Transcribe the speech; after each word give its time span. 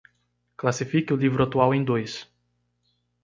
Classifique 0.57 1.13
o 1.13 1.15
livro 1.15 1.43
atual 1.43 1.75
em 1.75 1.83
dois 1.83 2.27